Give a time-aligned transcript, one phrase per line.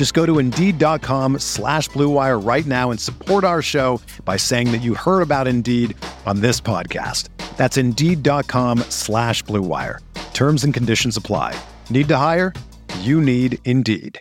[0.00, 4.80] Just go to Indeed.com slash BlueWire right now and support our show by saying that
[4.80, 7.28] you heard about Indeed on this podcast.
[7.58, 9.98] That's Indeed.com slash BlueWire.
[10.32, 11.54] Terms and conditions apply.
[11.90, 12.54] Need to hire?
[13.00, 14.18] You need Indeed.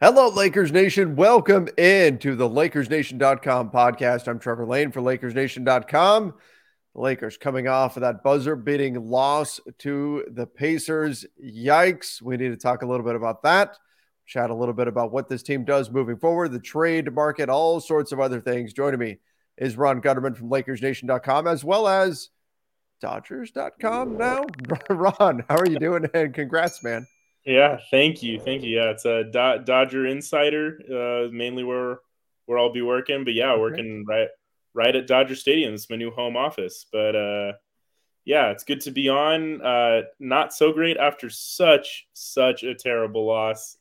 [0.00, 1.14] Hello, Lakers Nation.
[1.14, 4.26] Welcome into the LakersNation.com podcast.
[4.26, 6.34] I'm Trevor Lane for LakersNation.com.
[6.98, 11.24] Lakers coming off of that buzzer beating loss to the Pacers.
[11.42, 12.20] Yikes.
[12.20, 13.76] We need to talk a little bit about that.
[14.26, 17.80] Chat a little bit about what this team does moving forward, the trade market, all
[17.80, 18.72] sorts of other things.
[18.74, 19.18] Joining me
[19.56, 22.28] is Ron Gutterman from LakersNation.com as well as
[23.00, 24.44] Dodgers.com now.
[24.90, 26.10] Ron, how are you doing?
[26.12, 27.06] And congrats, man.
[27.46, 28.76] Yeah, thank you, thank you.
[28.76, 32.00] Yeah, it's a Do- Dodger Insider, uh, mainly where
[32.46, 33.24] where I'll be working.
[33.24, 34.28] But yeah, working right
[34.78, 35.74] right at Dodger Stadium.
[35.74, 36.86] It's my new home office.
[36.90, 37.52] But uh,
[38.24, 39.60] yeah, it's good to be on.
[39.60, 43.76] Uh, not so great after such such a terrible loss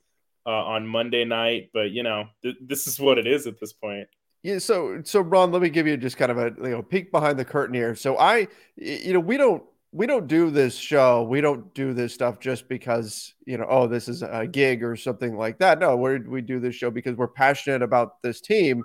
[0.45, 1.69] uh, on Monday night.
[1.71, 4.07] But you know, th- this is what it is at this point.
[4.41, 7.11] Yeah, so so Ron, let me give you just kind of a you know peek
[7.11, 7.93] behind the curtain here.
[7.95, 11.23] So I, you know, we don't we don't do this show.
[11.23, 14.95] We don't do this stuff just because, you know, oh, this is a gig or
[14.95, 15.79] something like that.
[15.79, 18.83] No, we we do this show because we're passionate about this team.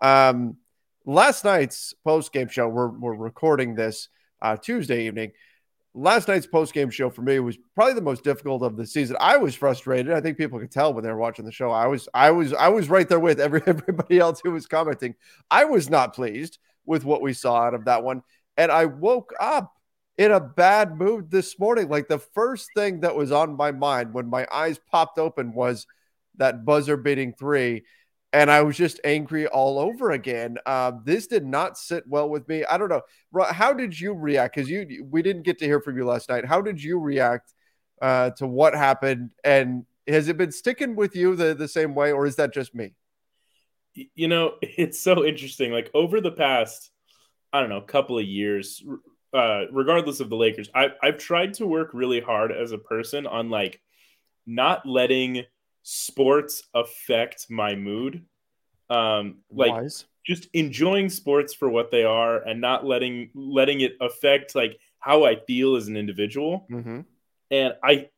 [0.00, 0.56] Um,
[1.04, 4.08] last night's post game show, we're, we're recording this
[4.42, 5.32] uh, Tuesday evening.
[5.94, 9.16] Last night's post game show for me was probably the most difficult of the season.
[9.20, 10.12] I was frustrated.
[10.12, 11.70] I think people could tell when they were watching the show.
[11.70, 15.14] I was, I was, I was right there with every, everybody else who was commenting.
[15.50, 18.22] I was not pleased with what we saw out of that one.
[18.56, 19.72] And I woke up
[20.18, 21.88] in a bad mood this morning.
[21.88, 25.86] Like the first thing that was on my mind when my eyes popped open was
[26.36, 27.84] that buzzer beating three.
[28.34, 30.58] And I was just angry all over again.
[30.66, 32.64] Uh, this did not sit well with me.
[32.64, 33.02] I don't know.
[33.44, 34.56] How did you react?
[34.56, 36.44] Because you, we didn't get to hear from you last night.
[36.44, 37.54] How did you react
[38.02, 39.30] uh, to what happened?
[39.44, 42.74] And has it been sticking with you the, the same way, or is that just
[42.74, 42.94] me?
[43.94, 45.70] You know, it's so interesting.
[45.70, 46.90] Like over the past,
[47.52, 48.82] I don't know, couple of years,
[49.32, 53.28] uh, regardless of the Lakers, I, I've tried to work really hard as a person
[53.28, 53.80] on like
[54.44, 55.44] not letting
[55.84, 58.24] sports affect my mood.
[58.90, 60.06] Um, like Wise.
[60.26, 65.24] just enjoying sports for what they are and not letting letting it affect like how
[65.24, 66.66] I feel as an individual.
[66.70, 67.00] Mm-hmm.
[67.50, 68.08] And I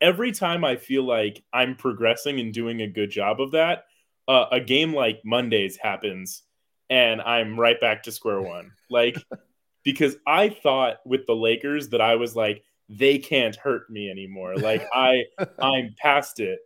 [0.00, 3.86] every time I feel like I'm progressing and doing a good job of that,
[4.28, 6.42] uh, a game like Mondays happens
[6.90, 8.72] and I'm right back to square one.
[8.90, 9.16] Like
[9.84, 14.56] because I thought with the Lakers that I was like, they can't hurt me anymore.
[14.56, 15.24] Like I
[15.58, 16.58] I'm past it.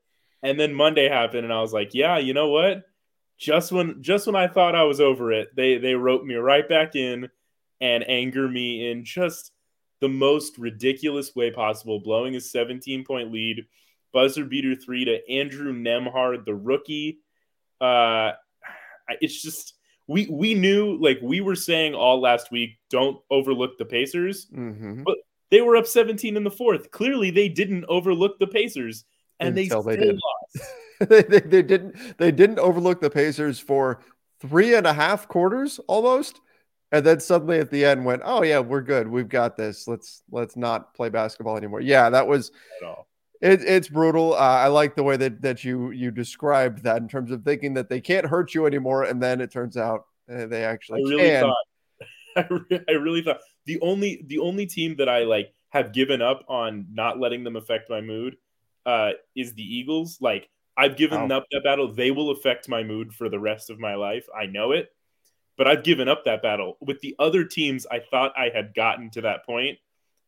[0.43, 2.85] And then Monday happened and I was like, yeah, you know what?
[3.39, 6.69] Just when just when I thought I was over it, they they wrote me right
[6.69, 7.29] back in
[7.81, 9.53] and anger me in just
[10.01, 13.65] the most ridiculous way possible, blowing a 17 point lead,
[14.13, 17.19] buzzer beater three to Andrew Nembhard, the rookie.
[17.81, 18.33] Uh,
[19.21, 19.75] it's just
[20.09, 25.03] we we knew like we were saying all last week don't overlook the pacers mm-hmm.
[25.05, 25.17] but
[25.51, 29.05] they were up 17 in the fourth clearly they didn't overlook the pacers
[29.41, 30.21] and Until they, they did
[31.01, 34.01] they, they, they, didn't they didn't overlook the pacers for
[34.41, 36.41] three and a half quarters almost.
[36.91, 39.09] And then suddenly at the end went oh yeah we're good.
[39.09, 39.87] We've got this.
[39.87, 41.81] Let's let's not play basketball anymore.
[41.81, 42.51] Yeah that was
[43.41, 44.35] it, it's brutal.
[44.35, 47.75] Uh, I like the way that that you you described that in terms of thinking
[47.75, 51.09] that they can't hurt you anymore, and then it turns out uh, they actually I
[51.09, 51.43] really can.
[51.43, 51.57] Thought,
[52.37, 56.21] I, re- I really thought the only the only team that I like have given
[56.21, 58.37] up on not letting them affect my mood
[58.89, 60.19] uh, is the Eagles.
[60.21, 63.79] Like I've given up that battle; they will affect my mood for the rest of
[63.79, 64.27] my life.
[64.37, 64.89] I know it,
[65.57, 66.77] but I've given up that battle.
[66.81, 69.79] With the other teams, I thought I had gotten to that point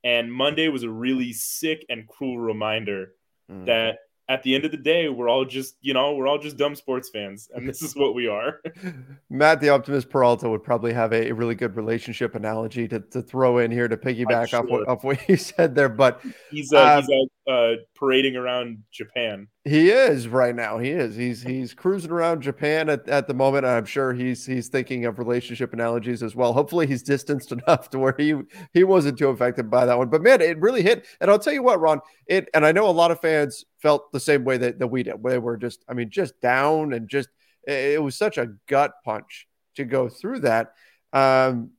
[0.03, 3.12] and Monday was a really sick and cruel reminder
[3.51, 3.67] mm.
[3.67, 3.99] that
[4.31, 6.77] at the end of the day, we're all just, you know, we're all just dumb
[6.77, 8.62] sports fans, and this is what we are.
[9.29, 13.59] Matt, the optimist Peralta, would probably have a, really good relationship analogy to, to throw
[13.59, 14.61] in here to piggyback sure.
[14.61, 15.88] off, what, off what you said there.
[15.88, 19.49] But he's uh, he's uh, parading around Japan.
[19.65, 20.79] He is right now.
[20.79, 21.15] He is.
[21.15, 23.67] He's he's cruising around Japan at, at the moment.
[23.67, 26.55] I'm sure he's he's thinking of relationship analogies as well.
[26.55, 28.35] Hopefully, he's distanced enough to where he
[28.73, 30.09] he wasn't too affected by that one.
[30.09, 31.07] But man, it really hit.
[31.21, 32.01] And I'll tell you what, Ron.
[32.27, 35.03] It and I know a lot of fans felt the same way that, that we
[35.03, 35.23] did.
[35.23, 37.29] They were just, I mean, just down and just
[37.67, 39.47] it was such a gut punch
[39.77, 40.73] to go through that.
[41.13, 41.73] Um,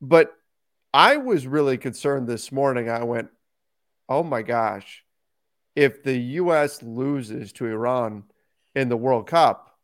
[0.00, 0.32] but
[0.94, 2.88] I was really concerned this morning.
[2.88, 3.28] I went,
[4.08, 5.04] oh my gosh
[5.76, 6.82] if the U.S.
[6.82, 8.24] loses to Iran
[8.74, 9.78] in the World Cup,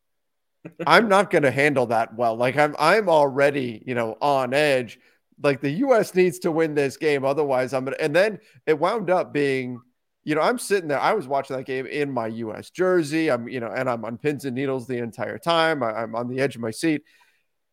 [0.86, 2.34] I'm not going to handle that well.
[2.34, 4.98] Like I'm, I'm already, you know, on edge.
[5.42, 6.14] Like the U.S.
[6.14, 7.96] needs to win this game, otherwise I'm gonna.
[8.00, 9.80] And then it wound up being,
[10.24, 11.00] you know, I'm sitting there.
[11.00, 12.70] I was watching that game in my U.S.
[12.70, 13.30] jersey.
[13.30, 15.82] I'm, you know, and I'm on pins and needles the entire time.
[15.82, 17.02] I, I'm on the edge of my seat.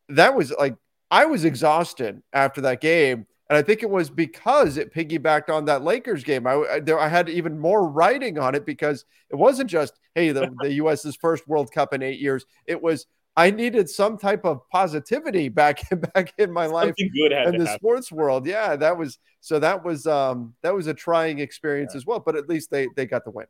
[0.10, 0.75] That was like
[1.12, 5.66] I was exhausted after that game and I think it was because it piggybacked on
[5.66, 6.46] that Lakers game.
[6.46, 10.31] I, I, there, I had even more writing on it because it wasn't just, hey,
[10.31, 12.46] the, the U.S.'s first World Cup in eight years.
[12.68, 15.81] It was, I needed some type of positivity back,
[16.13, 17.68] back in my life in the happen.
[17.68, 18.46] sports world.
[18.46, 21.98] Yeah, that was, so that was, um, that was a trying experience yeah.
[21.98, 23.48] as well, but at least they, they got the win.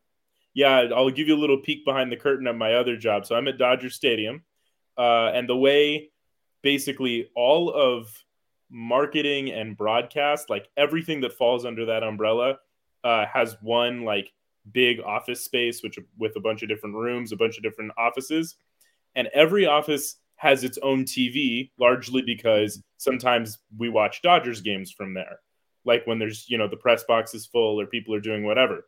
[0.53, 3.25] Yeah, I'll give you a little peek behind the curtain of my other job.
[3.25, 4.43] So I'm at Dodger Stadium.
[4.97, 6.11] Uh, and the way
[6.61, 8.11] basically all of
[8.69, 12.59] marketing and broadcast, like everything that falls under that umbrella,
[13.03, 14.31] uh, has one like
[14.71, 18.55] big office space, which with a bunch of different rooms, a bunch of different offices,
[19.15, 25.13] and every office has its own TV, largely because sometimes we watch Dodgers games from
[25.13, 25.39] there,
[25.85, 28.87] like when there's you know the press box is full or people are doing whatever.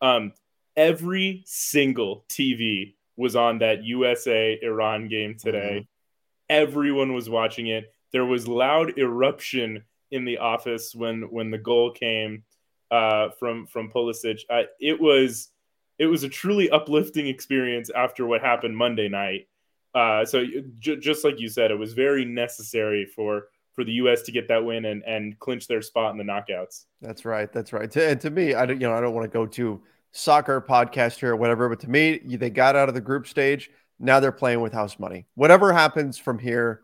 [0.00, 0.32] Um,
[0.76, 5.80] every single TV was on that USA Iran game today.
[5.80, 5.86] Mm-hmm.
[6.50, 11.90] Everyone was watching it there was loud eruption in the office when when the goal
[11.90, 12.44] came
[12.90, 14.40] uh, from from Pulisic.
[14.48, 15.48] Uh, it was
[15.98, 19.48] it was a truly uplifting experience after what happened Monday night.
[19.94, 20.44] Uh, so
[20.78, 24.22] j- just like you said, it was very necessary for for the U.S.
[24.22, 26.84] to get that win and and clinch their spot in the knockouts.
[27.00, 27.50] That's right.
[27.52, 27.90] That's right.
[27.90, 29.82] To, and to me, I don't you know I don't want to go to
[30.12, 33.70] soccer podcast here or whatever, but to me, they got out of the group stage.
[34.02, 35.26] Now they're playing with house money.
[35.36, 36.82] Whatever happens from here,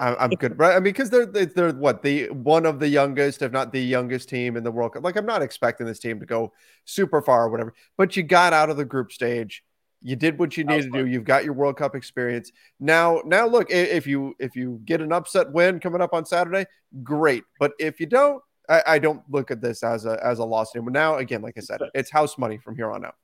[0.00, 0.72] I'm, I'm good, right?
[0.72, 4.28] I mean, because they're they're what the one of the youngest, if not the youngest
[4.28, 5.02] team in the World Cup.
[5.02, 6.52] Like, I'm not expecting this team to go
[6.84, 9.64] super far or whatever, but you got out of the group stage.
[10.02, 11.06] You did what you needed to do.
[11.06, 12.50] You've got your World Cup experience.
[12.80, 16.66] Now, now look, if you if you get an upset win coming up on Saturday,
[17.02, 17.44] great.
[17.58, 20.74] But if you don't, I, I don't look at this as a as a loss
[20.74, 20.90] anymore.
[20.90, 23.14] Now, again, like I said, it's house money from here on out.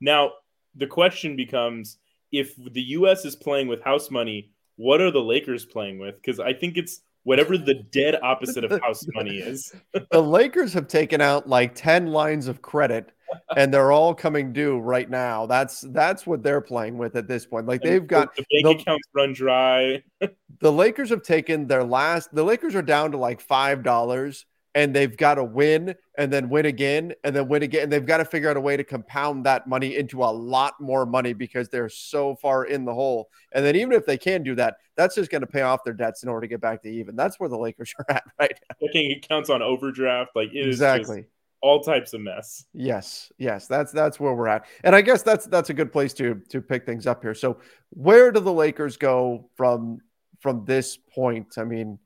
[0.00, 0.32] Now,
[0.74, 1.98] the question becomes:
[2.32, 3.24] if the U.S.
[3.24, 6.14] is playing with house money what are the Lakers playing with?
[6.16, 9.74] Because I think it's whatever the dead opposite of house money is.
[10.10, 13.12] the Lakers have taken out like 10 lines of credit
[13.56, 15.46] and they're all coming due right now.
[15.46, 17.66] That's that's what they're playing with at this point.
[17.66, 20.02] Like they've got the bank the, accounts run dry.
[20.60, 24.94] the Lakers have taken their last the Lakers are down to like five dollars and
[24.94, 27.84] they've got to win and then win again and then win again.
[27.84, 30.74] And they've got to figure out a way to compound that money into a lot
[30.80, 33.28] more money because they're so far in the hole.
[33.52, 35.94] And then even if they can do that, that's just going to pay off their
[35.94, 37.16] debts in order to get back to even.
[37.16, 38.76] That's where the Lakers are at right now.
[38.80, 41.26] Looking accounts on overdraft, like exactly
[41.60, 42.64] all types of mess.
[42.72, 46.12] Yes, yes, that's that's where we're at, and I guess that's that's a good place
[46.14, 47.34] to to pick things up here.
[47.34, 47.58] So,
[47.90, 49.98] where do the Lakers go from
[50.40, 51.58] from this point?
[51.58, 51.98] I mean,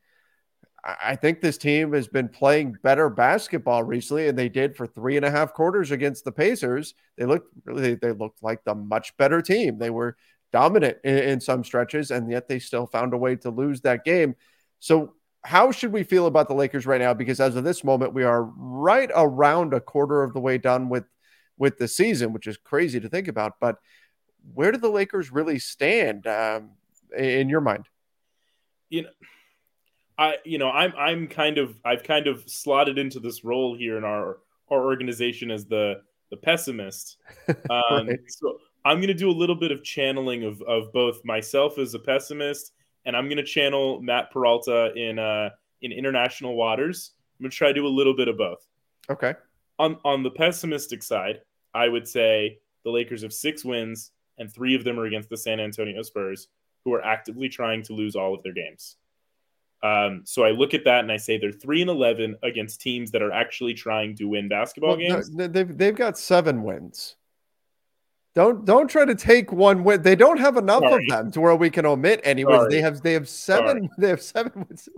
[0.85, 5.17] I think this team has been playing better basketball recently, and they did for three
[5.17, 6.95] and a half quarters against the Pacers.
[7.17, 9.79] They looked really, they looked like the much better team.
[9.79, 10.17] They were
[10.53, 14.05] dominant in, in some stretches, and yet they still found a way to lose that
[14.05, 14.35] game.
[14.81, 17.15] So, how should we feel about the Lakers right now?
[17.15, 20.89] Because as of this moment, we are right around a quarter of the way done
[20.89, 21.05] with
[21.59, 23.55] with the season, which is crazy to think about.
[23.61, 23.77] But
[24.53, 26.71] where do the Lakers really stand um,
[27.17, 27.87] in your mind?
[28.89, 29.11] You know
[30.19, 33.97] I you know I'm I'm kind of I've kind of slotted into this role here
[33.97, 34.39] in our
[34.71, 37.19] our organization as the the pessimist.
[37.71, 38.19] Um, right.
[38.29, 41.95] So I'm going to do a little bit of channeling of of both myself as
[41.95, 42.73] a pessimist,
[43.05, 45.51] and I'm going to channel Matt Peralta in uh
[45.83, 47.13] in international waters.
[47.39, 48.67] I'm going to try to do a little bit of both.
[49.11, 49.35] Okay.
[49.79, 51.41] On on the pessimistic side,
[51.75, 55.37] I would say the Lakers have six wins, and three of them are against the
[55.37, 56.49] San Antonio Spurs,
[56.85, 58.97] who are actively trying to lose all of their games.
[59.83, 63.11] Um, so I look at that and I say they're three and eleven against teams
[63.11, 65.31] that are actually trying to win basketball well, games.
[65.31, 67.17] No, they've they've got seven wins.
[68.35, 70.01] Don't don't try to take one win.
[70.01, 71.05] They don't have enough Sorry.
[71.05, 72.69] of them to where we can omit anyways.
[72.69, 73.77] They have they have seven.
[73.77, 73.91] Sorry.
[73.99, 74.89] They have seven wins.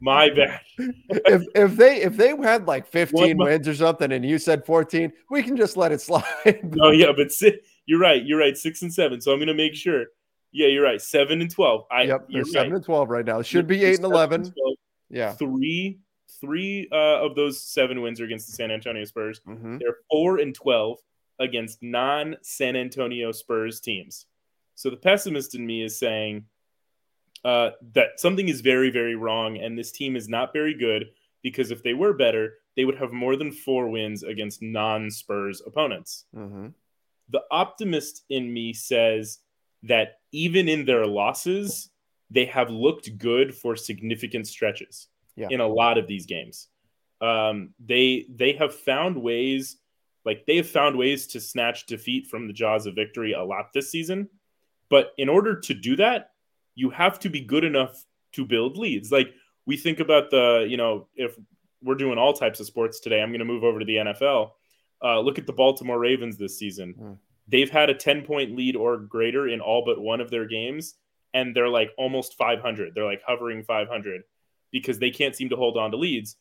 [0.00, 0.60] My bad.
[0.78, 4.64] if if they if they had like fifteen one, wins or something, and you said
[4.64, 6.60] fourteen, we can just let it slide.
[6.74, 8.24] no, yeah, but si- you're right.
[8.24, 8.56] You're right.
[8.56, 9.20] Six and seven.
[9.20, 10.06] So I'm gonna make sure.
[10.54, 11.02] Yeah, you're right.
[11.02, 11.84] Seven and twelve.
[11.90, 12.76] I, yep, they're seven right.
[12.76, 13.40] and twelve right now.
[13.40, 14.42] It should be eight and eleven.
[14.42, 14.76] And
[15.10, 15.98] yeah, three
[16.40, 19.40] three uh, of those seven wins are against the San Antonio Spurs.
[19.48, 19.78] Mm-hmm.
[19.78, 20.98] They're four and twelve
[21.40, 24.26] against non San Antonio Spurs teams.
[24.76, 26.44] So the pessimist in me is saying
[27.44, 31.06] uh, that something is very, very wrong, and this team is not very good
[31.42, 35.62] because if they were better, they would have more than four wins against non Spurs
[35.66, 36.26] opponents.
[36.36, 36.68] Mm-hmm.
[37.30, 39.40] The optimist in me says
[39.84, 41.90] that even in their losses,
[42.30, 45.48] they have looked good for significant stretches yeah.
[45.50, 46.68] in a lot of these games.
[47.20, 49.78] Um, they they have found ways
[50.24, 53.72] like they have found ways to snatch defeat from the jaws of victory a lot
[53.72, 54.28] this season.
[54.88, 56.30] But in order to do that,
[56.74, 59.12] you have to be good enough to build leads.
[59.12, 59.32] Like
[59.66, 61.36] we think about the, you know, if
[61.82, 64.50] we're doing all types of sports today, I'm going to move over to the NFL.
[65.02, 66.94] Uh, look at the Baltimore Ravens this season.
[66.98, 67.18] Mm.
[67.46, 70.94] They've had a 10 point lead or greater in all but one of their games,
[71.32, 72.94] and they're like almost 500.
[72.94, 74.22] They're like hovering 500
[74.70, 76.36] because they can't seem to hold on to leads,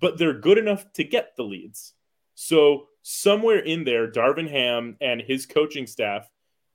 [0.00, 1.94] but they're good enough to get the leads.
[2.34, 6.28] So somewhere in there, Darvin Ham and his coaching staff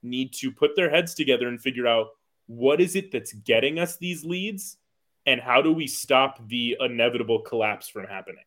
[0.04, 2.08] need to put their heads together and figure out
[2.48, 4.78] what is it that's getting us these leads
[5.26, 8.44] and how do we stop the inevitable collapse from happening.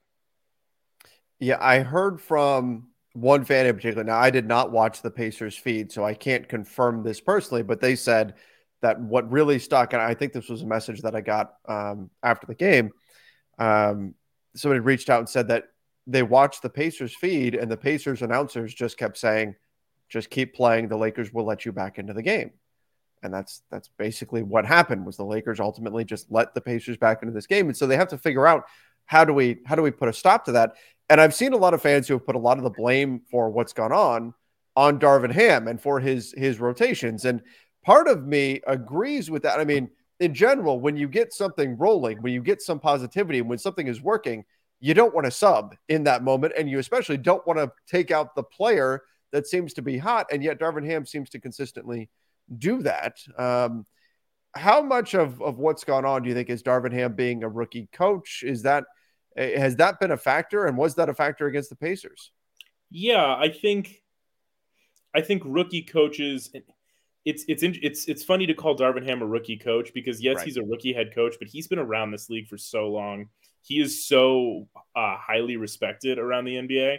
[1.39, 4.05] Yeah, I heard from one fan in particular.
[4.05, 7.81] Now, I did not watch the Pacers feed, so I can't confirm this personally, but
[7.81, 8.35] they said
[8.81, 12.11] that what really stuck, and I think this was a message that I got um,
[12.23, 12.91] after the game.
[13.59, 14.15] Um,
[14.55, 15.65] somebody reached out and said that
[16.07, 19.55] they watched the Pacers feed, and the Pacers announcers just kept saying,
[20.09, 20.89] "Just keep playing.
[20.89, 22.53] The Lakers will let you back into the game."
[23.23, 25.07] And that's that's basically what happened.
[25.07, 27.97] Was the Lakers ultimately just let the Pacers back into this game, and so they
[27.97, 28.65] have to figure out
[29.07, 30.75] how do we how do we put a stop to that.
[31.09, 33.21] And I've seen a lot of fans who have put a lot of the blame
[33.31, 34.35] for what's gone on
[34.77, 37.25] on Darvin Ham and for his his rotations.
[37.25, 37.43] And
[37.85, 39.59] part of me agrees with that.
[39.59, 39.91] I mean,
[40.21, 44.01] in general, when you get something rolling, when you get some positivity, when something is
[44.01, 44.45] working,
[44.81, 48.11] you don't want to sub in that moment, and you especially don't want to take
[48.11, 50.27] out the player that seems to be hot.
[50.33, 52.09] And yet, Darvin Ham seems to consistently
[52.59, 53.19] do that.
[53.37, 53.87] Um,
[54.55, 57.49] how much of, of what's gone on do you think is Darvin Ham being a
[57.49, 58.43] rookie coach?
[58.47, 58.85] Is that
[59.37, 62.33] eh, has that been a factor, and was that a factor against the Pacers?
[62.91, 64.03] Yeah, I think
[65.15, 66.51] I think rookie coaches.
[67.25, 70.45] It's it's it's it's funny to call Darvin Ham a rookie coach because yes, right.
[70.45, 73.29] he's a rookie head coach, but he's been around this league for so long
[73.63, 76.99] he is so uh, highly respected around the NBA.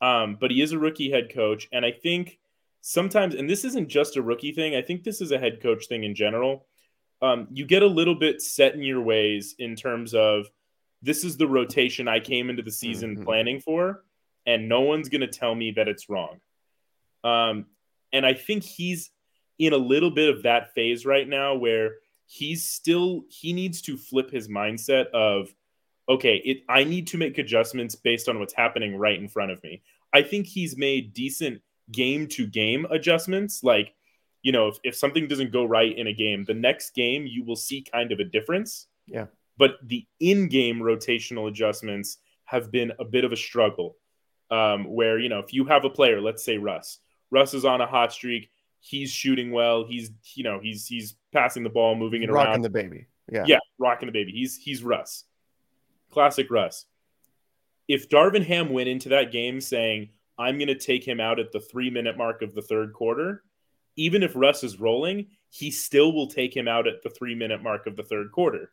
[0.00, 2.38] Um, but he is a rookie head coach, and I think
[2.80, 4.74] sometimes, and this isn't just a rookie thing.
[4.74, 6.66] I think this is a head coach thing in general.
[7.20, 10.46] Um, you get a little bit set in your ways in terms of
[11.02, 13.24] this is the rotation I came into the season mm-hmm.
[13.24, 14.04] planning for,
[14.46, 16.40] and no one's going to tell me that it's wrong.
[17.24, 17.66] Um,
[18.12, 19.10] and I think he's
[19.58, 23.96] in a little bit of that phase right now where he's still he needs to
[23.96, 25.52] flip his mindset of
[26.08, 29.62] okay, it, I need to make adjustments based on what's happening right in front of
[29.62, 29.82] me.
[30.12, 31.60] I think he's made decent
[31.92, 33.62] game to game adjustments.
[33.62, 33.94] Like,
[34.42, 37.44] you know, if, if something doesn't go right in a game, the next game you
[37.44, 38.86] will see kind of a difference.
[39.06, 39.26] Yeah.
[39.56, 43.96] But the in game rotational adjustments have been a bit of a struggle.
[44.50, 47.82] Um, where, you know, if you have a player, let's say Russ, Russ is on
[47.82, 48.50] a hot streak.
[48.80, 49.84] He's shooting well.
[49.84, 52.46] He's, you know, he's he's passing the ball, moving it rocking around.
[52.46, 53.06] Rocking the baby.
[53.30, 53.44] Yeah.
[53.46, 54.32] Yeah, rocking the baby.
[54.32, 55.24] He's he's Russ
[56.10, 56.86] classic Russ.
[57.86, 61.52] If Darvin Ham went into that game saying, I'm going to take him out at
[61.52, 63.42] the three minute mark of the third quarter,
[63.96, 67.62] even if Russ is rolling, he still will take him out at the three minute
[67.62, 68.70] mark of the third quarter.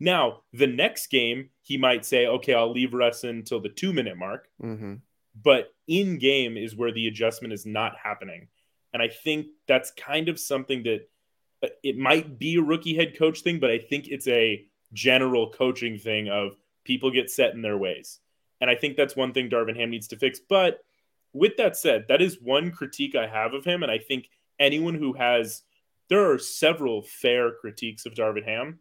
[0.00, 4.18] Now, the next game, he might say, okay, I'll leave Russ until the two minute
[4.18, 4.48] mark.
[4.62, 4.94] Mm-hmm.
[5.40, 8.48] But in game is where the adjustment is not happening.
[8.92, 11.08] And I think that's kind of something that
[11.62, 15.50] uh, it might be a rookie head coach thing, but I think it's a general
[15.50, 18.20] coaching thing of people get set in their ways.
[18.60, 20.38] And I think that's one thing Darvin Ham needs to fix.
[20.38, 20.80] But
[21.34, 23.82] with that said, that is one critique I have of him.
[23.82, 25.62] And I think anyone who has,
[26.08, 28.78] there are several fair critiques of Darvin Ham,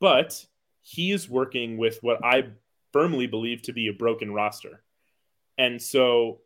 [0.00, 0.44] but
[0.82, 2.48] he is working with what I
[2.92, 4.82] firmly believe to be a broken roster.
[5.56, 6.40] And so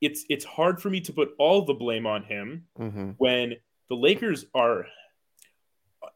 [0.00, 3.10] it's it's hard for me to put all the blame on him mm-hmm.
[3.18, 3.54] when
[3.88, 4.86] the Lakers are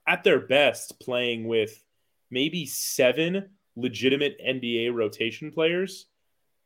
[0.06, 1.82] at their best playing with
[2.30, 6.06] maybe seven legitimate NBA rotation players,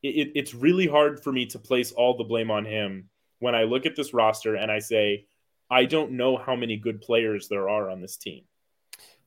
[0.08, 3.08] it, it's really hard for me to place all the blame on him
[3.38, 5.26] when I look at this roster and I say,
[5.70, 8.44] I don't know how many good players there are on this team.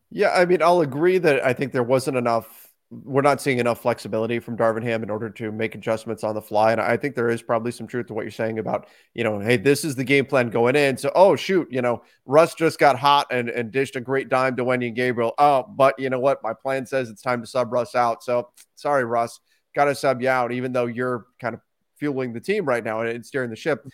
[0.10, 2.72] Yeah, I mean, I'll agree that I think there wasn't enough.
[2.90, 6.42] We're not seeing enough flexibility from Darvin Ham in order to make adjustments on the
[6.42, 6.72] fly.
[6.72, 9.40] And I think there is probably some truth to what you're saying about, you know,
[9.40, 10.96] hey, this is the game plan going in.
[10.96, 14.56] So, oh, shoot, you know, Russ just got hot and, and dished a great dime
[14.56, 15.34] to Wenyen Gabriel.
[15.38, 16.42] Oh, but you know what?
[16.42, 18.24] My plan says it's time to sub Russ out.
[18.24, 19.42] So, sorry, Russ,
[19.78, 21.62] got to sub you out, even though you're kind of
[21.98, 23.86] fueling the team right now and steering the ship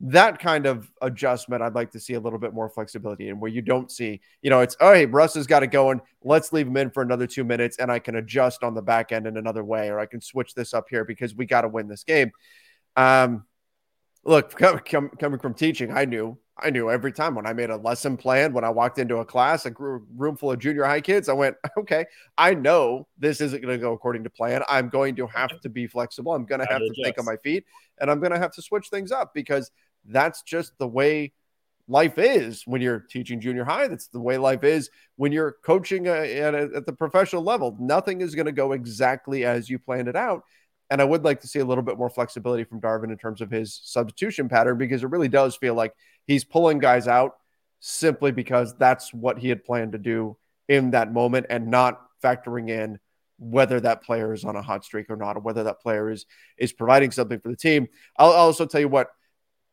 [0.00, 3.50] that kind of adjustment I'd like to see a little bit more flexibility in where
[3.50, 6.00] you don't see, you know, it's oh hey, Russ has got it going.
[6.22, 9.12] Let's leave him in for another two minutes and I can adjust on the back
[9.12, 11.68] end in another way, or I can switch this up here because we got to
[11.68, 12.32] win this game.
[12.96, 13.44] Um
[14.24, 17.70] look, com- com- coming from teaching, I knew I knew every time when I made
[17.70, 21.00] a lesson plan, when I walked into a class, a room full of junior high
[21.00, 22.06] kids, I went, okay,
[22.38, 24.62] I know this isn't going to go according to plan.
[24.68, 26.34] I'm going to have to be flexible.
[26.34, 27.64] I'm going to have to think on my feet
[28.00, 29.70] and I'm going to have to switch things up because
[30.06, 31.32] that's just the way
[31.88, 33.88] life is when you're teaching junior high.
[33.88, 37.76] That's the way life is when you're coaching uh, at, a, at the professional level.
[37.80, 40.44] Nothing is going to go exactly as you planned it out.
[40.90, 43.40] And I would like to see a little bit more flexibility from Darvin in terms
[43.40, 45.94] of his substitution pattern because it really does feel like
[46.26, 47.36] he's pulling guys out
[47.78, 50.36] simply because that's what he had planned to do
[50.68, 52.98] in that moment and not factoring in
[53.38, 56.26] whether that player is on a hot streak or not, or whether that player is
[56.58, 57.88] is providing something for the team.
[58.16, 59.08] I'll, I'll also tell you what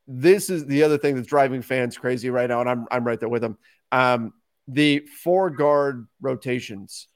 [0.07, 3.19] this is the other thing that's driving fans crazy right now, and I'm I'm right
[3.19, 3.57] there with them.
[3.91, 4.33] Um,
[4.67, 7.07] the four guard rotations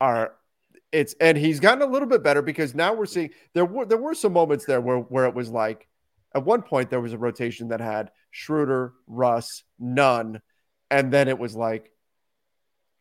[0.00, 0.32] are
[0.92, 3.98] it's and he's gotten a little bit better because now we're seeing there were there
[3.98, 5.86] were some moments there where where it was like
[6.34, 10.40] at one point there was a rotation that had Schröder, Russ, Nunn,
[10.90, 11.90] and then it was like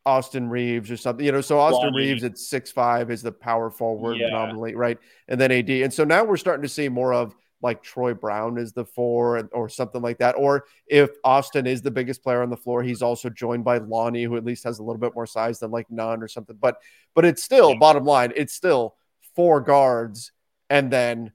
[0.05, 1.41] Austin Reaves or something, you know.
[1.41, 1.97] So Austin Lonnie.
[1.97, 4.29] Reaves at six five is the power forward yeah.
[4.29, 4.97] nominally, right?
[5.27, 8.57] And then AD, and so now we're starting to see more of like Troy Brown
[8.57, 10.33] is the four or something like that.
[10.33, 14.23] Or if Austin is the biggest player on the floor, he's also joined by Lonnie,
[14.23, 16.57] who at least has a little bit more size than like Nunn or something.
[16.59, 16.77] But
[17.15, 18.95] but it's still bottom line, it's still
[19.35, 20.31] four guards
[20.69, 21.31] and then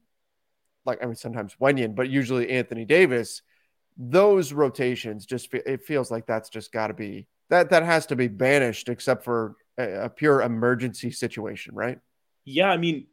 [0.84, 3.42] like I mean sometimes Wenyen, but usually Anthony Davis.
[3.96, 8.16] Those rotations just it feels like that's just got to be that that has to
[8.16, 11.98] be banished except for a, a pure emergency situation, right?
[12.44, 13.06] Yeah, I mean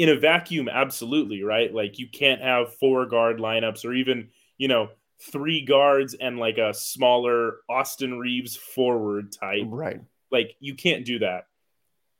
[0.00, 1.74] in a vacuum, absolutely, right?
[1.74, 4.88] Like you can't have four guard lineups or even, you know,
[5.30, 9.64] three guards and like a smaller Austin Reaves forward type.
[9.66, 10.00] Right.
[10.32, 11.48] Like you can't do that.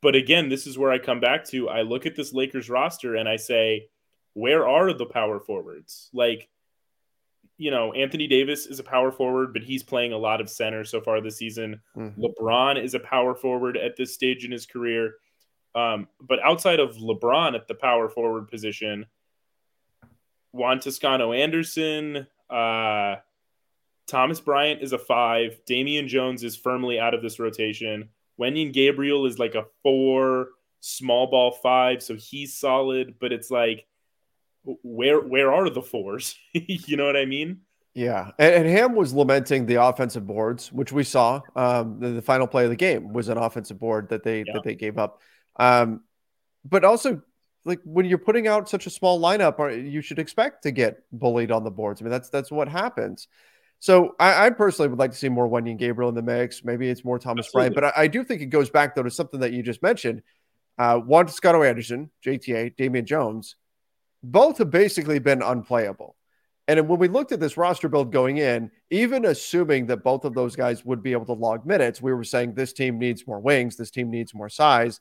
[0.03, 3.17] But again, this is where I come back to I look at this Lakers roster
[3.17, 3.89] and I say,
[4.35, 6.11] where are the power forwards?
[6.13, 6.51] Like,
[7.57, 10.85] you know, Anthony Davis is a power forward, but he's playing a lot of center
[10.85, 11.81] so far this season.
[11.97, 12.23] Mm-hmm.
[12.23, 15.15] LeBron is a power forward at this stage in his career.
[15.75, 19.07] Um, but outside of LeBron at the power forward position,
[20.53, 23.17] Juan Toscano Anderson, uh,
[24.07, 25.61] Thomas Bryant is a five.
[25.67, 28.09] Damian Jones is firmly out of this rotation.
[28.41, 30.49] Wenyen Gabriel is like a four,
[30.81, 33.15] small ball five, so he's solid.
[33.21, 33.87] But it's like,
[34.65, 36.37] where where are the fours?
[36.53, 37.61] you know what I mean?
[37.95, 41.41] Yeah, and, and, Ham was lamenting the offensive boards, which we saw.
[41.57, 44.53] Um, the, the, final play of the game was an offensive board that they yeah.
[44.55, 45.21] that they gave up.
[45.57, 46.03] Um,
[46.65, 47.23] but also,
[47.65, 51.51] like when you're putting out such a small lineup, you should expect to get bullied
[51.51, 52.01] on the boards.
[52.01, 53.29] I mean, that's that's what happens.
[53.81, 56.65] So I, I personally would like to see more Wenyen Gabriel in the mix.
[56.65, 57.75] Maybe it's more Thomas Absolutely.
[57.75, 59.83] Bryant, but I, I, do think it goes back though to something that you just
[59.83, 60.23] mentioned.
[60.79, 63.57] Uh, Juan Toscano Anderson, JTA, Damian Jones,
[64.23, 66.17] both have basically been unplayable.
[66.69, 70.35] And when we looked at this roster build going in, even assuming that both of
[70.35, 73.41] those guys would be able to log minutes, we were saying this team needs more
[73.41, 75.01] wings, this team needs more size.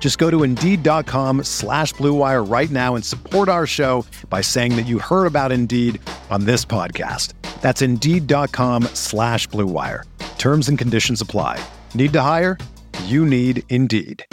[0.00, 4.86] Just go to Indeed.com slash BlueWire right now and support our show by saying that
[4.86, 7.34] you heard about Indeed on this podcast.
[7.60, 10.04] That's Indeed.com slash BlueWire.
[10.38, 11.62] Terms and conditions apply.
[11.94, 12.56] Need to hire?
[13.04, 14.24] You need Indeed.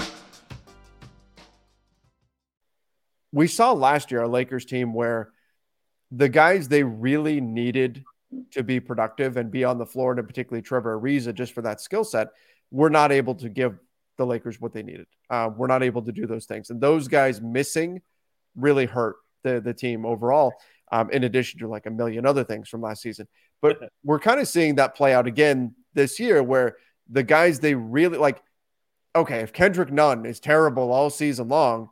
[3.33, 5.31] We saw last year a Lakers team where
[6.11, 8.05] the guys they really needed
[8.51, 11.81] to be productive and be on the floor, and particularly Trevor Ariza, just for that
[11.81, 12.29] skill set,
[12.71, 13.77] were not able to give
[14.17, 15.07] the Lakers what they needed.
[15.29, 18.01] Uh, we're not able to do those things, and those guys missing
[18.55, 20.53] really hurt the the team overall.
[20.89, 23.27] Um, in addition to like a million other things from last season,
[23.61, 26.77] but we're kind of seeing that play out again this year, where
[27.09, 28.41] the guys they really like.
[29.15, 31.89] Okay, if Kendrick Nunn is terrible all season long,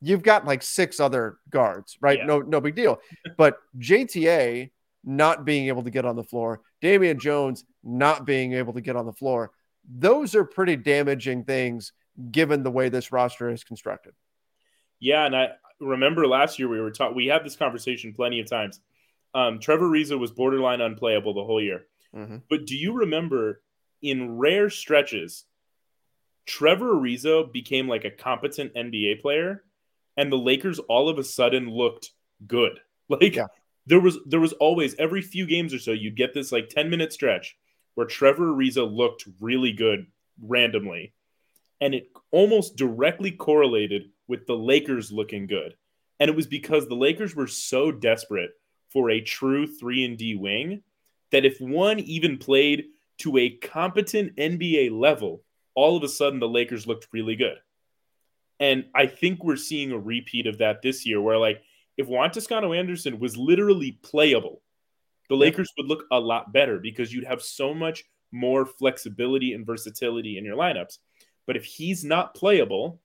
[0.00, 2.18] you've got like six other guards, right?
[2.18, 2.26] Yeah.
[2.26, 2.98] No, no big deal.
[3.36, 4.70] but JTA
[5.04, 8.96] not being able to get on the floor, Damian Jones not being able to get
[8.96, 9.50] on the floor,
[9.88, 11.92] those are pretty damaging things
[12.30, 14.14] given the way this roster is constructed.
[15.00, 15.48] Yeah, and I
[15.80, 18.80] remember last year we were taught we had this conversation plenty of times.
[19.34, 21.86] Um, Trevor Ariza was borderline unplayable the whole year.
[22.14, 22.36] Mm-hmm.
[22.48, 23.60] But do you remember
[24.00, 25.44] in rare stretches,
[26.46, 29.64] Trevor Ariza became like a competent NBA player,
[30.16, 32.10] and the Lakers all of a sudden looked
[32.46, 32.78] good.
[33.10, 33.48] Like yeah.
[33.84, 36.88] there was there was always every few games or so you'd get this like 10
[36.88, 37.54] minute stretch
[37.94, 40.06] where Trevor Ariza looked really good
[40.42, 41.14] randomly.
[41.80, 45.74] And it almost directly correlated with the Lakers looking good.
[46.20, 48.50] And it was because the Lakers were so desperate
[48.90, 50.82] for a true 3 and D wing
[51.32, 52.84] that if one even played
[53.18, 55.42] to a competent NBA level,
[55.74, 57.56] all of a sudden the Lakers looked really good.
[58.60, 61.60] And I think we're seeing a repeat of that this year where like
[61.96, 64.62] if Juan Toscano Anderson was literally playable,
[65.28, 69.66] the Lakers would look a lot better because you'd have so much more flexibility and
[69.66, 70.98] versatility in your lineups.
[71.46, 73.00] But if he's not playable,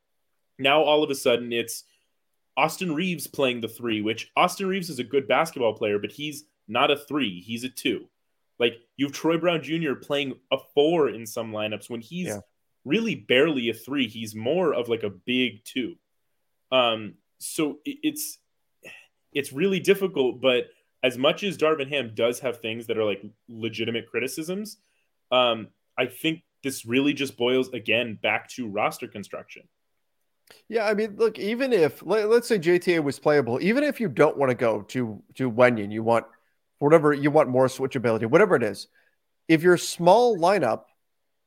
[0.57, 1.83] now all of a sudden it's
[2.57, 6.43] Austin Reaves playing the three, which Austin Reaves is a good basketball player, but he's
[6.67, 8.05] not a three, he's a two.
[8.59, 9.93] Like you have Troy Brown Jr.
[9.93, 12.39] playing a four in some lineups when he's yeah.
[12.83, 14.07] really barely a three.
[14.07, 15.95] He's more of like a big two.
[16.71, 18.37] Um, so it's
[19.33, 20.65] it's really difficult, but
[21.03, 24.77] as much as Darvin Ham does have things that are like legitimate criticisms,
[25.31, 29.63] um, I think this really just boils again back to roster construction.
[30.67, 34.09] Yeah, I mean, look, even if let, us say JTA was playable, even if you
[34.09, 36.25] don't want to go to to Wenyen, you want
[36.79, 38.87] whatever you want more switchability, whatever it is.
[39.47, 40.83] If your small lineup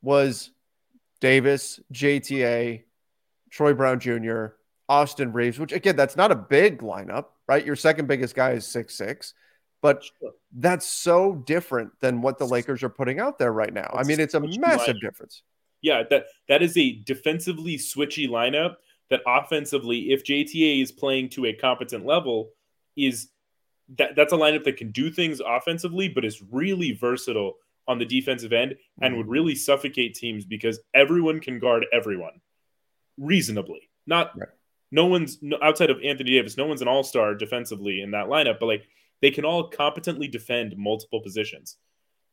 [0.03, 0.51] was
[1.21, 2.83] Davis, JTA,
[3.51, 4.47] Troy Brown Jr.,
[4.89, 7.65] Austin Reaves, which again, that's not a big lineup, right?
[7.65, 9.35] Your second biggest guy is six six,
[9.81, 10.33] but sure.
[10.53, 13.91] that's so different than what the Lakers are putting out there right now.
[13.95, 15.01] It's I mean, it's a massive lineup.
[15.01, 15.43] difference.
[15.81, 18.77] Yeah, that that is a defensively switchy lineup
[19.11, 22.51] that offensively, if JTA is playing to a competent level,
[22.97, 23.29] is
[23.99, 27.55] that that's a lineup that can do things offensively, but is really versatile
[27.89, 29.19] on the defensive end and mm-hmm.
[29.19, 32.41] would really suffocate teams because everyone can guard everyone
[33.19, 33.91] reasonably.
[34.07, 34.49] Not right
[34.93, 38.61] no one's outside of Anthony Davis, no one's an all star defensively in that lineup,
[38.61, 38.87] but like
[39.23, 41.79] they can all competently defend multiple positions.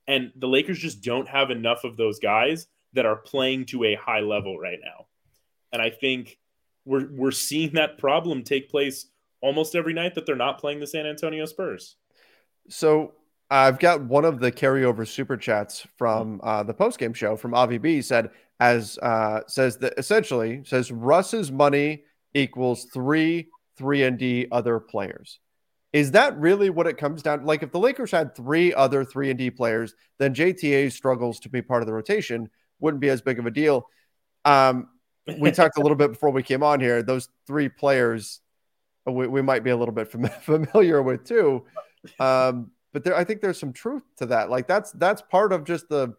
[0.08, 3.95] And the Lakers just don't have enough of those guys that are playing to a
[3.95, 5.06] high level right now.
[5.72, 6.38] And I think
[6.86, 9.06] we're we're seeing that problem take place
[9.41, 11.95] almost every night that they're not playing the San Antonio Spurs.
[12.67, 13.13] So
[13.50, 17.78] I've got one of the carryover super chats from uh, the postgame show from Avi
[17.78, 24.48] B said as uh, says that essentially says Russ's money equals three three and D
[24.52, 25.39] other players.
[25.94, 27.46] Is that really what it comes down?
[27.46, 31.50] Like if the Lakers had three other three and D players, then JTA struggles to
[31.50, 33.88] be part of the rotation wouldn't be as big of a deal.
[34.46, 34.89] Um,
[35.39, 37.02] we talked a little bit before we came on here.
[37.02, 38.42] Those three players
[39.06, 41.65] we, we might be a little bit fam- familiar with too.
[42.20, 44.50] Um, but there, I think there's some truth to that.
[44.50, 46.15] Like that's that's part of just the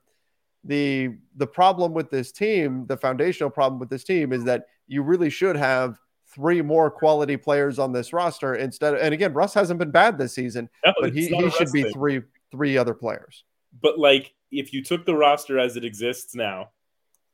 [0.65, 2.87] the the problem with this team.
[2.87, 7.37] The foundational problem with this team is that you really should have three more quality
[7.37, 8.95] players on this roster instead.
[8.95, 11.85] Of, and again, Russ hasn't been bad this season, no, but he, he should be
[11.85, 11.93] thing.
[11.93, 13.45] three three other players.
[13.81, 16.71] But like, if you took the roster as it exists now,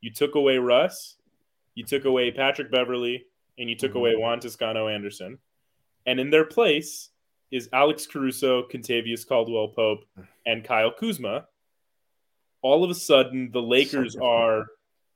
[0.03, 1.17] you took away Russ,
[1.75, 3.25] you took away Patrick Beverley,
[3.59, 3.99] and you took mm-hmm.
[3.99, 5.39] away Juan Toscano Anderson,
[6.05, 7.09] and in their place
[7.51, 10.05] is Alex Caruso, Kentavious Caldwell Pope,
[10.47, 11.47] and Kyle Kuzma.
[12.61, 14.67] All of a sudden, the Lakers so are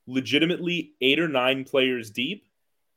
[0.07, 2.45] legitimately eight or nine players deep,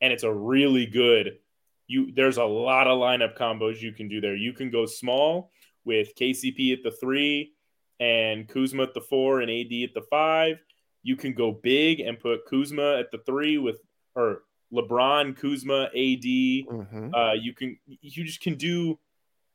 [0.01, 1.39] and it's a really good.
[1.87, 4.37] You there's a lot of lineup combos you can do there.
[4.37, 5.51] You can go small
[5.85, 7.53] with KCP at the three
[8.01, 10.57] and Kuzma at the four and AD at the five.
[11.03, 13.81] You can go big and put Kuzma at the three with
[14.15, 15.95] or LeBron, Kuzma, AD.
[15.95, 17.15] Mm-hmm.
[17.15, 18.99] Uh, you can you just can do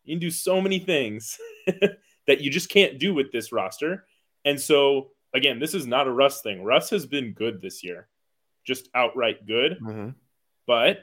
[0.04, 1.38] you can do so many things
[2.28, 4.06] that you just can't do with this roster.
[4.46, 6.63] And so again, this is not a Russ thing.
[6.63, 8.08] Russ has been good this year,
[8.65, 9.80] just outright good.
[9.82, 10.10] Mm-hmm.
[10.68, 11.00] But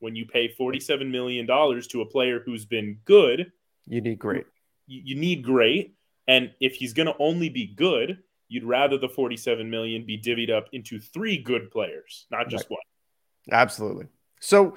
[0.00, 3.52] when you pay $47 million to a player who's been good,
[3.86, 4.46] you need great.
[4.86, 5.94] You, you need great.
[6.26, 10.50] And if he's going to only be good, you'd rather the 47 million be divvied
[10.50, 12.70] up into three good players, not just right.
[12.70, 13.58] one.
[13.60, 14.06] Absolutely.
[14.40, 14.76] So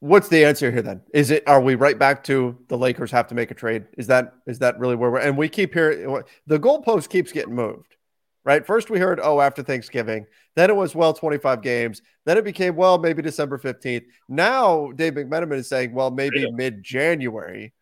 [0.00, 1.02] what's the answer here then?
[1.12, 3.86] Is it are we right back to the Lakers have to make a trade?
[3.96, 7.54] Is that is that really where we're and we keep hearing the goalpost keeps getting
[7.54, 7.95] moved.
[8.46, 8.64] Right.
[8.64, 10.24] First we heard, oh, after Thanksgiving.
[10.54, 12.00] Then it was well 25 games.
[12.24, 14.04] Then it became, well, maybe December 15th.
[14.28, 17.74] Now Dave McMenamin is saying, well, maybe mid-January.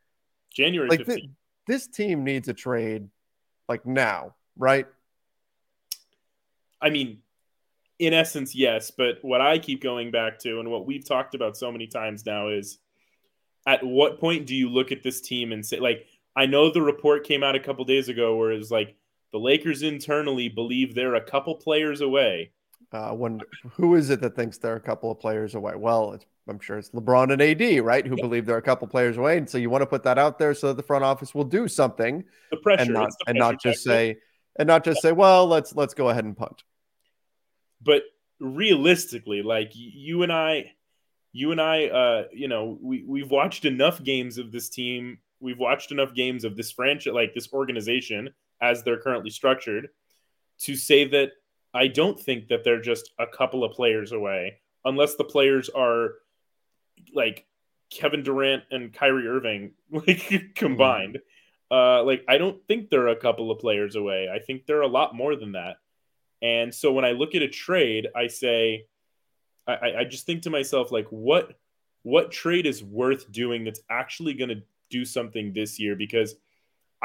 [0.51, 1.29] January like th-
[1.67, 3.09] this team needs a trade
[3.69, 4.87] like now, right?
[6.81, 7.19] I mean,
[7.99, 8.91] in essence, yes.
[8.91, 12.25] But what I keep going back to, and what we've talked about so many times
[12.25, 12.79] now, is
[13.67, 16.83] at what point do you look at this team and say, like, I know the
[16.83, 18.97] report came out a couple days ago where it's like
[19.35, 22.53] the Lakers internally believe they're a couple players away.
[22.93, 23.41] Uh, when
[23.73, 25.75] who is it that thinks they're a couple of players away?
[25.77, 26.19] Well,
[26.49, 28.07] I'm sure it's LeBron and AD, right?
[28.07, 30.39] Who believe they're a couple players away, and so you want to put that out
[30.39, 33.39] there so that the front office will do something, the pressure, and not pressure and
[33.39, 34.17] not just say
[34.57, 36.63] and not just say, well, let's let's go ahead and punt
[37.85, 38.03] but
[38.41, 40.73] realistically, like you and I,
[41.33, 45.19] you and I, uh, you know, we we've watched enough games of this team.
[45.41, 48.31] We've watched enough games of this franchise, like this organization,
[48.65, 49.89] as they're currently structured,
[50.61, 51.33] to say that
[51.75, 56.15] I don't think that they're just a couple of players away, unless the players are
[57.13, 57.47] like
[57.91, 61.19] Kevin Durant and Kyrie Irving, like combined.
[61.19, 61.21] Mm.
[61.71, 64.29] Uh, like I don't think they're a couple of players away.
[64.33, 65.77] I think they're a lot more than that.
[66.41, 68.87] And so when I look at a trade, I say,
[69.67, 71.53] I, I just think to myself, like, what
[72.03, 75.97] what trade is worth doing that's actually going to do something this year?
[75.97, 76.35] Because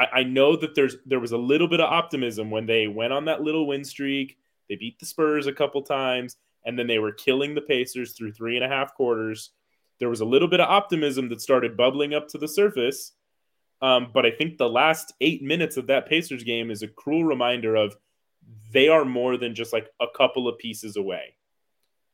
[0.00, 3.12] I, I know that there's there was a little bit of optimism when they went
[3.12, 4.38] on that little win streak.
[4.68, 8.32] They beat the Spurs a couple times, and then they were killing the Pacers through
[8.32, 9.50] three and a half quarters.
[9.98, 13.12] There was a little bit of optimism that started bubbling up to the surface.
[13.82, 17.24] Um, but I think the last eight minutes of that Pacers game is a cruel
[17.24, 17.96] reminder of
[18.72, 21.34] they are more than just like a couple of pieces away.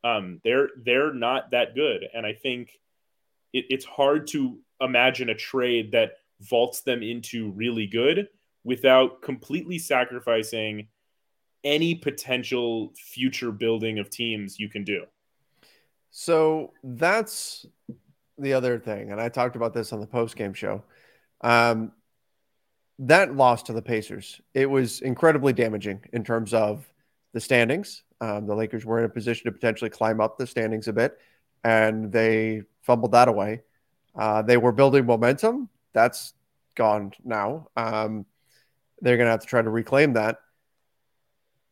[0.02, 2.70] Um, they're they're not that good, and I think
[3.52, 8.28] it, it's hard to imagine a trade that vaults them into really good
[8.64, 10.88] without completely sacrificing
[11.64, 15.04] any potential future building of teams you can do.
[16.10, 17.66] So that's
[18.38, 20.82] the other thing, and I talked about this on the post game show.
[21.40, 21.92] Um,
[22.98, 26.90] that loss to the Pacers, it was incredibly damaging in terms of
[27.34, 28.02] the standings.
[28.20, 31.18] Um, the Lakers were in a position to potentially climb up the standings a bit,
[31.64, 33.62] and they fumbled that away.
[34.14, 35.68] Uh, they were building momentum.
[35.96, 36.34] That's
[36.74, 37.68] gone now.
[37.74, 38.26] Um,
[39.00, 40.36] they're going to have to try to reclaim that.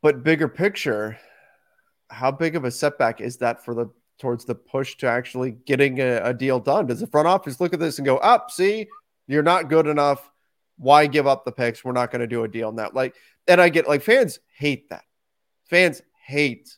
[0.00, 1.18] But bigger picture,
[2.08, 6.00] how big of a setback is that for the towards the push to actually getting
[6.00, 6.86] a, a deal done?
[6.86, 8.88] Does the front office look at this and go, "Up, see,
[9.26, 10.30] you're not good enough."
[10.78, 11.84] Why give up the picks?
[11.84, 12.90] We're not going to do a deal now.
[12.94, 15.04] Like, and I get like fans hate that.
[15.68, 16.74] Fans hate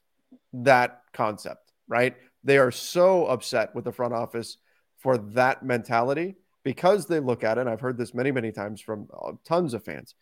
[0.53, 2.17] that concept, right?
[2.43, 4.59] They are so upset with the front office
[4.99, 6.35] for that mentality
[6.67, 7.61] because they look at it.
[7.61, 10.17] And I've heard this many, many times from uh, tons of fans.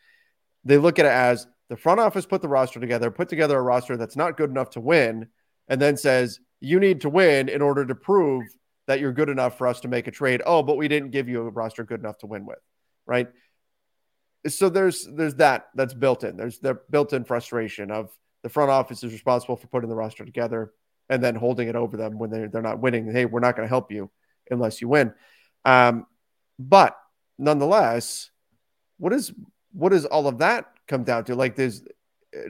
[0.62, 3.62] They look at it as the front office put the roster together, put together a
[3.62, 5.28] roster that's not good enough to win,
[5.68, 8.44] and then says, you need to win in order to prove
[8.86, 10.42] that you're good enough for us to make a trade.
[10.44, 12.60] Oh, but we didn't give you a roster good enough to win with,
[13.06, 13.28] right?
[14.46, 16.36] so there's there's that that's built in.
[16.36, 18.10] There's the built-in frustration of
[18.42, 20.74] the front office is responsible for putting the roster together
[21.08, 23.10] and then holding it over them when they're they're not winning.
[23.10, 24.10] Hey, we're not going to help you
[24.50, 25.14] unless you win.
[25.64, 26.06] Um,
[26.58, 26.96] but
[27.38, 28.30] nonetheless,
[28.98, 29.32] what is
[29.72, 31.34] what does all of that come down to?
[31.34, 31.84] Like, does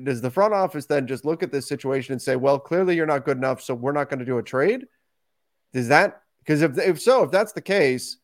[0.02, 3.06] does the front office then just look at this situation and say, well, clearly you're
[3.06, 4.86] not good enough, so we're not going to do a trade?
[5.72, 8.18] Does that because if if so, if that's the case,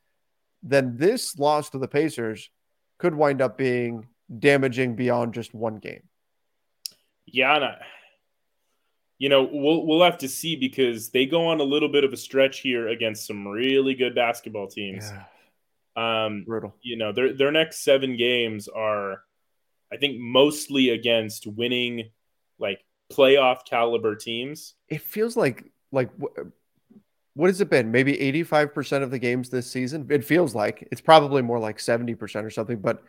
[0.63, 2.51] then this loss to the Pacers
[2.99, 4.07] could wind up being
[4.39, 6.03] damaging beyond just one game.
[7.27, 7.77] Yeah, and I,
[9.19, 12.13] you know, we'll we'll have to see because they go on a little bit of
[12.13, 15.11] a stretch here against some really good basketball teams.
[15.11, 15.25] Yeah.
[16.01, 16.75] Um, Brutal.
[16.83, 19.23] You know, their their next seven games are,
[19.93, 22.11] I think, mostly against winning,
[22.59, 24.75] like playoff caliber teams.
[24.89, 26.11] It feels like like
[27.35, 27.91] what has it been?
[27.91, 30.07] Maybe 85% of the games this season?
[30.11, 32.81] It feels like it's probably more like 70% or something.
[32.81, 33.03] But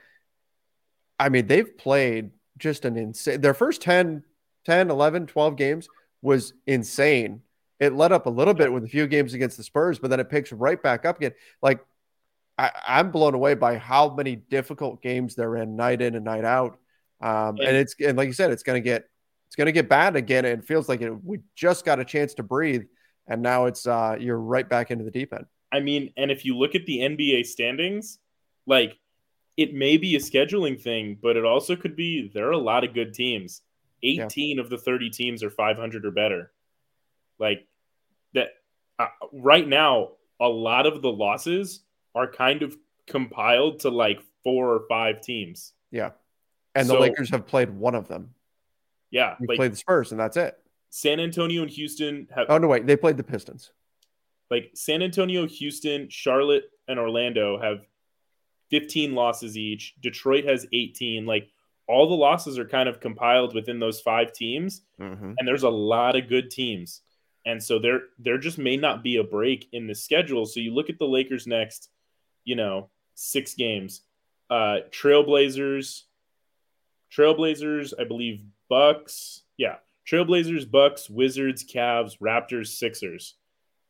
[1.19, 4.23] I mean, they've played just an insane, their first 10,
[4.65, 5.89] 10, 11, 12 games
[6.21, 7.41] was insane.
[7.79, 10.19] It let up a little bit with a few games against the Spurs, but then
[10.19, 11.33] it picks right back up again.
[11.61, 11.79] Like,
[12.61, 16.45] I, am blown away by how many difficult games they're in night in and night
[16.45, 16.77] out.
[17.19, 19.05] Um, and, it's and like you said, it's going to get
[19.47, 20.45] it's going to get bad again.
[20.45, 22.83] And it feels like it, we just got a chance to breathe,
[23.27, 25.45] and now it's uh, you're right back into the deep end.
[25.71, 28.19] I mean, and if you look at the NBA standings,
[28.67, 28.97] like
[29.57, 32.83] it may be a scheduling thing, but it also could be there are a lot
[32.83, 33.61] of good teams.
[34.03, 34.63] 18 yeah.
[34.63, 36.51] of the 30 teams are 500 or better.
[37.39, 37.67] Like
[38.33, 38.49] that
[38.97, 41.81] uh, right now, a lot of the losses
[42.15, 42.75] are kind of
[43.07, 45.73] compiled to like four or five teams.
[45.91, 46.11] Yeah.
[46.75, 48.33] And so, the Lakers have played one of them.
[49.09, 49.35] Yeah.
[49.39, 50.57] They like, played the Spurs, and that's it.
[50.89, 52.47] San Antonio and Houston have.
[52.49, 52.85] Oh, no, wait.
[52.85, 53.71] They played the Pistons.
[54.49, 57.85] Like San Antonio, Houston, Charlotte, and Orlando have
[58.69, 59.95] 15 losses each.
[60.01, 61.25] Detroit has 18.
[61.25, 61.49] Like
[61.87, 64.81] all the losses are kind of compiled within those five teams.
[64.99, 65.33] Mm-hmm.
[65.37, 67.01] And there's a lot of good teams.
[67.45, 70.45] And so there there just may not be a break in the schedule.
[70.45, 71.89] So you look at the Lakers next,
[72.43, 74.01] you know, six games.
[74.49, 76.03] Uh Trailblazers,
[77.15, 79.43] Trailblazers, I believe Bucks.
[79.57, 79.75] Yeah.
[80.09, 83.35] Trailblazers, Bucks, Wizards, Cavs, Raptors, Sixers.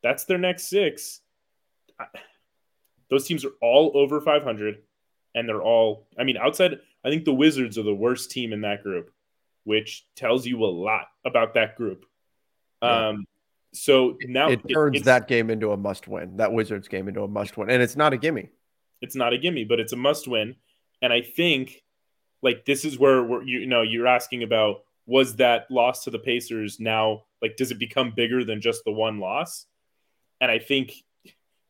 [0.03, 1.21] That's their next six.
[3.09, 4.79] Those teams are all over 500
[5.35, 8.61] and they're all I mean outside I think the Wizards are the worst team in
[8.61, 9.11] that group,
[9.63, 12.05] which tells you a lot about that group.
[12.81, 13.09] Yeah.
[13.09, 13.25] Um
[13.73, 16.37] so now it, it turns that game into a must win.
[16.37, 18.49] That Wizards game into a must win, and it's not a gimme.
[19.01, 20.55] It's not a gimme, but it's a must win.
[21.01, 21.83] And I think
[22.41, 26.11] like this is where we're, you, you know you're asking about was that loss to
[26.11, 29.65] the Pacers now like does it become bigger than just the one loss?
[30.39, 30.93] And I think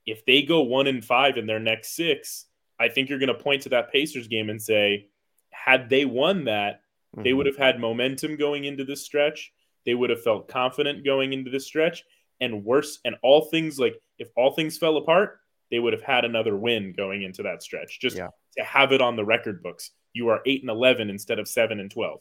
[0.05, 2.45] if they go one and five in their next six,
[2.79, 5.07] I think you're going to point to that Pacers game and say,
[5.51, 6.81] had they won that,
[7.15, 7.23] mm-hmm.
[7.23, 9.51] they would have had momentum going into this stretch.
[9.85, 12.03] They would have felt confident going into this stretch.
[12.39, 15.39] And worse, and all things like if all things fell apart,
[15.69, 17.99] they would have had another win going into that stretch.
[17.99, 18.29] Just yeah.
[18.57, 19.91] to have it on the record books.
[20.13, 22.19] You are eight and eleven instead of seven and twelve.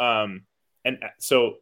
[0.00, 0.46] Um,
[0.84, 1.58] and uh, so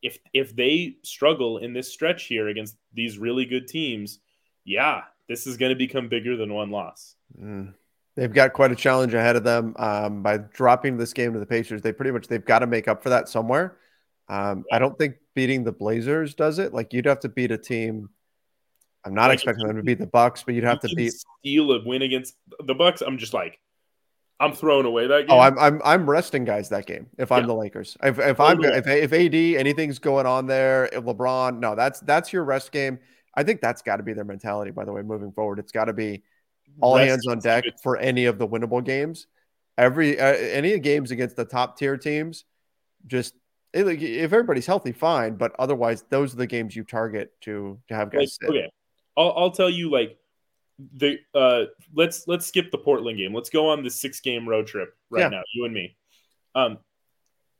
[0.00, 4.20] if if they struggle in this stretch here against these really good teams,
[4.64, 7.14] yeah, this is going to become bigger than one loss.
[7.38, 7.74] Mm.
[8.16, 11.46] They've got quite a challenge ahead of them um, by dropping this game to the
[11.46, 11.82] Pacers.
[11.82, 13.76] They pretty much they've got to make up for that somewhere.
[14.28, 16.74] Um, I don't think beating the Blazers does it.
[16.74, 18.10] Like you'd have to beat a team.
[19.04, 21.72] I'm not like expecting them to beat the Bucks, but you'd have to beat steal
[21.72, 23.00] a win against the Bucks.
[23.00, 23.58] I'm just like,
[24.40, 25.30] I'm throwing away that game.
[25.30, 27.46] Oh, I'm I'm I'm resting guys that game if I'm yeah.
[27.46, 27.96] the Lakers.
[28.02, 32.32] If if I'm if if AD anything's going on there, if LeBron, no, that's that's
[32.32, 32.98] your rest game.
[33.34, 34.70] I think that's got to be their mentality.
[34.70, 36.22] By the way, moving forward, it's got to be
[36.80, 39.26] all rest hands on deck for any of the winnable games.
[39.76, 42.44] Every uh, any games against the top tier teams,
[43.06, 43.34] just
[43.72, 45.36] if everybody's healthy, fine.
[45.36, 48.38] But otherwise, those are the games you target to to have guys.
[48.42, 48.70] Like, okay,
[49.16, 50.18] I'll, I'll tell you like
[50.94, 53.34] the uh let's let's skip the Portland game.
[53.34, 55.28] Let's go on the six game road trip right yeah.
[55.28, 55.96] now, you and me.
[56.54, 56.78] Um,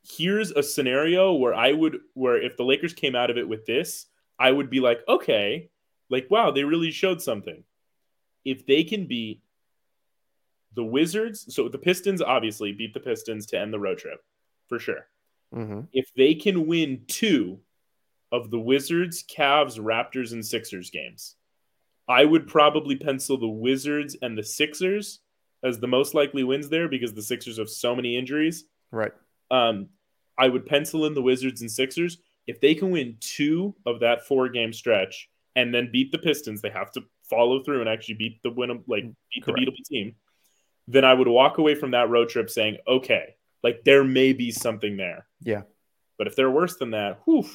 [0.03, 3.65] here's a scenario where I would where if the Lakers came out of it with
[3.65, 4.07] this,
[4.39, 5.69] I would be like, okay,
[6.09, 7.63] like wow, they really showed something.
[8.45, 9.43] If they can beat
[10.75, 14.23] the Wizards, so the Pistons obviously beat the Pistons to end the road trip
[14.67, 15.07] for sure.
[15.53, 15.81] Mm-hmm.
[15.93, 17.59] If they can win two
[18.31, 21.35] of the Wizards, Cavs, Raptors, and Sixers games,
[22.07, 25.19] I would probably pencil the Wizards and the Sixers
[25.63, 28.65] as the most likely wins there because the Sixers have so many injuries.
[28.91, 29.11] Right.
[29.51, 29.89] Um,
[30.37, 32.17] I would pencil in the Wizards and Sixers.
[32.47, 36.61] If they can win two of that four game stretch and then beat the Pistons,
[36.61, 39.59] they have to follow through and actually beat the win like beat Correct.
[39.59, 40.15] the beatable team.
[40.87, 44.51] Then I would walk away from that road trip saying, okay, like there may be
[44.51, 45.25] something there.
[45.41, 45.63] Yeah.
[46.17, 47.47] But if they're worse than that, whew,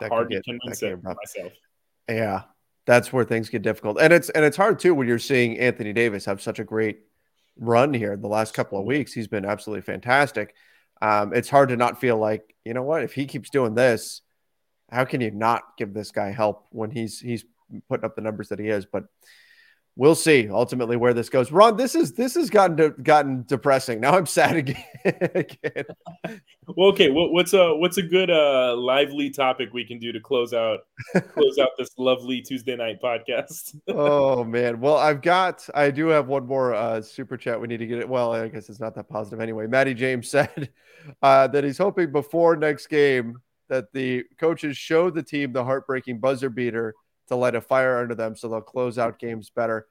[0.00, 1.52] that hard to convince it myself.
[2.08, 2.42] Yeah.
[2.84, 3.98] That's where things get difficult.
[4.00, 7.00] And it's and it's hard too when you're seeing Anthony Davis have such a great
[7.56, 9.12] run here the last couple of weeks.
[9.12, 10.54] He's been absolutely fantastic.
[11.00, 14.22] Um, it's hard to not feel like, you know what, if he keeps doing this,
[14.90, 17.44] how can you not give this guy help when he's he's
[17.88, 18.84] putting up the numbers that he is?
[18.84, 19.04] But
[19.96, 21.52] we'll see ultimately where this goes.
[21.52, 24.00] Ron, this is this has gotten to, gotten depressing.
[24.00, 24.84] Now I'm sad again.
[25.04, 25.84] again.
[26.66, 27.10] well, okay.
[27.10, 30.80] What, what's a what's a good uh, lively topic we can do to close out
[31.32, 33.76] close out this lovely Tuesday night podcast?
[33.88, 34.80] oh man.
[34.80, 37.60] Well, I've got I do have one more uh, super chat.
[37.60, 38.08] We need to get it.
[38.08, 39.66] Well, I guess it's not that positive anyway.
[39.66, 40.70] Maddie James said
[41.22, 43.38] uh, that he's hoping before next game
[43.68, 46.94] that the coaches show the team the heartbreaking buzzer beater
[47.32, 49.86] to light a fire under them so they'll close out games better.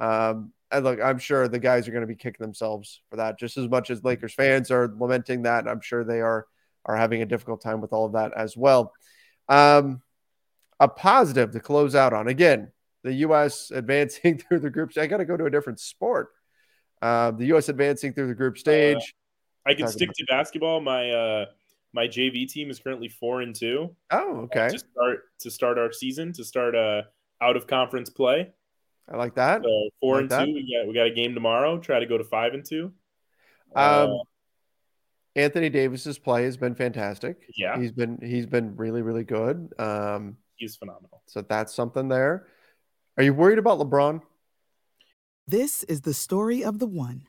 [0.00, 3.38] Um, and look, I'm sure the guys are going to be kicking themselves for that
[3.38, 5.68] just as much as Lakers fans are lamenting that.
[5.68, 6.46] I'm sure they are
[6.84, 8.92] are having a difficult time with all of that as well.
[9.48, 10.02] Um,
[10.78, 12.72] a positive to close out on again,
[13.02, 13.70] the U.S.
[13.70, 14.96] advancing through the groups.
[14.96, 16.30] I got to go to a different sport.
[17.02, 17.68] Uh, the U.S.
[17.68, 19.14] advancing through the group stage.
[19.66, 20.80] I can stick to basketball.
[20.80, 21.46] My uh
[21.92, 23.94] my JV team is currently four and two.
[24.10, 24.68] Oh, okay.
[24.68, 27.02] to start to start our season, to start uh
[27.40, 28.52] out of conference play.
[29.08, 29.62] I like that.
[29.62, 30.44] So four like and that.
[30.46, 30.52] two.
[30.54, 31.78] We got we got a game tomorrow.
[31.78, 32.92] Try to go to five and two.
[33.74, 34.18] Um, Uh,
[35.36, 37.36] Anthony Davis's play has been fantastic.
[37.56, 39.72] yeah, He's been he's been really really good.
[39.78, 41.22] Um, he's phenomenal.
[41.26, 42.46] so that's something there.
[43.18, 44.22] Are you worried about LeBron?
[45.46, 47.28] This is the story of the one.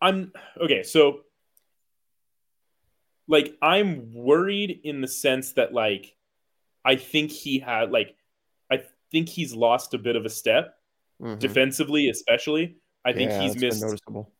[0.00, 0.82] I'm okay.
[0.82, 1.20] So,
[3.26, 6.16] like, I'm worried in the sense that, like,
[6.84, 8.16] I think he had, like,
[8.70, 10.78] I think he's lost a bit of a step
[11.20, 11.38] Mhm.
[11.38, 12.76] defensively, especially.
[13.04, 13.82] I think Yeah, he's missed.
[13.82, 14.32] noticeable.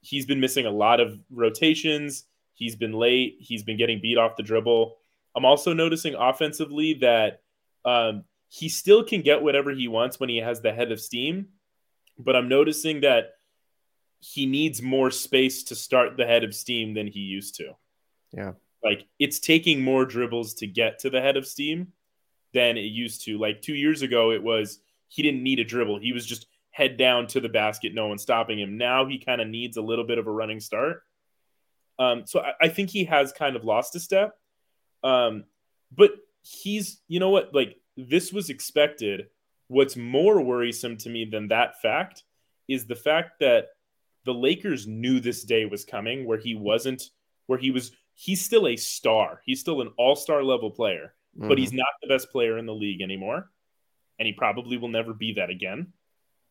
[0.00, 2.26] He's been missing a lot of rotations.
[2.54, 3.36] He's been late.
[3.40, 4.98] He's been getting beat off the dribble.
[5.34, 7.42] I'm also noticing offensively that
[7.84, 11.48] um, he still can get whatever he wants when he has the head of steam,
[12.18, 13.39] but I'm noticing that
[14.20, 17.72] he needs more space to start the head of steam than he used to.
[18.32, 18.52] Yeah.
[18.84, 21.88] Like it's taking more dribbles to get to the head of steam
[22.52, 23.38] than it used to.
[23.38, 25.98] Like two years ago, it was he didn't need a dribble.
[26.00, 28.78] He was just head down to the basket, no one stopping him.
[28.78, 31.02] Now he kind of needs a little bit of a running start.
[31.98, 34.34] Um, so I, I think he has kind of lost a step.
[35.02, 35.44] Um,
[35.94, 36.12] but
[36.42, 39.28] he's, you know what, like this was expected.
[39.68, 42.22] What's more worrisome to me than that fact
[42.68, 43.68] is the fact that
[44.24, 47.10] the Lakers knew this day was coming where he wasn't,
[47.46, 49.40] where he was, he's still a star.
[49.44, 51.58] He's still an all star level player, but Mhm.
[51.58, 53.50] he's not the best player in the league anymore.
[54.18, 55.92] And he probably will never be that again.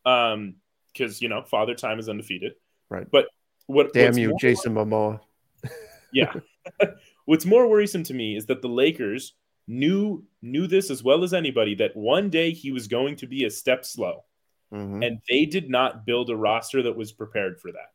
[0.04, 0.56] Um,
[0.92, 2.54] because, you know, father time is undefeated.
[2.88, 3.08] Right.
[3.08, 3.28] But
[3.66, 5.20] what, Damn you, Jason Momoa.
[6.12, 6.32] yeah.
[7.26, 9.34] What's more worrisome to me is that the Lakers
[9.68, 13.44] knew knew this as well as anybody that one day he was going to be
[13.44, 14.24] a step slow,
[14.72, 15.04] Mhm.
[15.04, 17.92] and they did not build a roster that was prepared for that.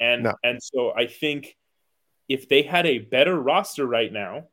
[0.00, 0.34] And No.
[0.42, 1.56] and so I think
[2.28, 4.48] if they had a better roster right now,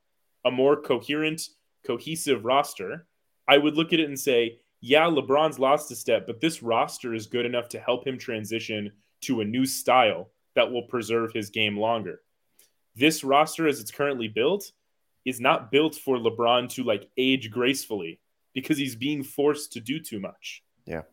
[0.46, 1.50] a more coherent,
[1.84, 3.08] cohesive roster,
[3.48, 7.14] I would look at it and say, yeah, LeBron's lost a step, but this roster
[7.14, 8.92] is good enough to help him transition
[9.22, 12.22] to a new style that will preserve his game longer.
[12.96, 14.72] This roster, as it's currently built,
[15.26, 18.20] is not built for LeBron to like age gracefully
[18.54, 20.64] because he's being forced to do too much.
[20.90, 21.04] Yeah.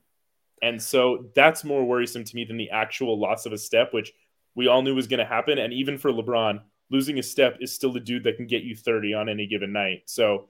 [0.63, 4.13] And so that's more worrisome to me than the actual loss of a step, which
[4.55, 5.59] we all knew was going to happen.
[5.59, 6.61] And even for LeBron,
[6.91, 9.73] losing a step is still the dude that can get you 30 on any given
[9.73, 10.05] night.
[10.07, 10.49] So